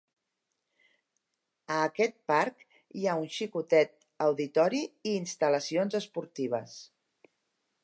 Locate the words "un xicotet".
3.25-3.93